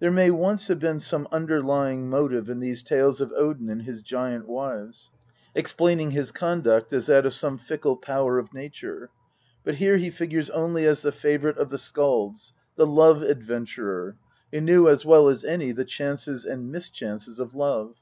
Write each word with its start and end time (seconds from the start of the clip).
There 0.00 0.10
may 0.10 0.32
once 0.32 0.66
have 0.66 0.80
been 0.80 0.98
some 0.98 1.28
underlying 1.30 2.10
motive 2.10 2.50
in 2.50 2.58
these 2.58 2.82
tales 2.82 3.20
of 3.20 3.30
Odin 3.36 3.68
and 3.70 3.82
his 3.82 4.02
giant 4.02 4.48
wives, 4.48 5.12
explaining 5.54 6.10
his 6.10 6.32
conduct 6.32 6.92
as 6.92 7.06
that 7.06 7.24
of 7.24 7.34
some 7.34 7.56
fickle 7.56 7.96
power 7.96 8.36
of 8.36 8.52
nature, 8.52 9.10
but 9.62 9.76
here 9.76 9.96
he 9.96 10.10
figures 10.10 10.50
only 10.50 10.86
as 10.86 11.02
the 11.02 11.12
favourite 11.12 11.56
of 11.56 11.70
the 11.70 11.78
skalds, 11.78 12.52
the 12.74 12.84
love 12.84 13.22
adventurer, 13.22 14.16
who 14.50 14.60
knew 14.60 14.88
as 14.88 15.04
well 15.04 15.28
as 15.28 15.44
any 15.44 15.70
the 15.70 15.84
chances 15.84 16.44
and 16.44 16.72
mischances 16.72 17.38
of 17.38 17.54
love. 17.54 17.94